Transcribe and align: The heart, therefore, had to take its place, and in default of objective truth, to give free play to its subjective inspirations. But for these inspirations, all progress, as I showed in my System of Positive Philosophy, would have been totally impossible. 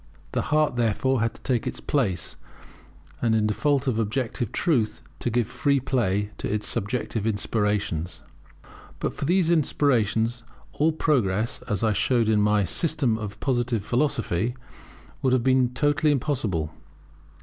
The 0.31 0.41
heart, 0.41 0.77
therefore, 0.77 1.21
had 1.21 1.35
to 1.35 1.41
take 1.43 1.67
its 1.67 1.79
place, 1.79 2.35
and 3.21 3.35
in 3.35 3.45
default 3.45 3.85
of 3.85 3.99
objective 3.99 4.51
truth, 4.51 5.03
to 5.19 5.29
give 5.29 5.45
free 5.45 5.79
play 5.79 6.31
to 6.39 6.51
its 6.51 6.67
subjective 6.67 7.27
inspirations. 7.27 8.21
But 8.99 9.13
for 9.13 9.25
these 9.25 9.51
inspirations, 9.51 10.41
all 10.73 10.91
progress, 10.91 11.61
as 11.67 11.83
I 11.83 11.93
showed 11.93 12.29
in 12.29 12.41
my 12.41 12.63
System 12.63 13.15
of 13.19 13.39
Positive 13.39 13.85
Philosophy, 13.85 14.55
would 15.21 15.33
have 15.33 15.43
been 15.43 15.69
totally 15.71 16.11
impossible. 16.11 16.71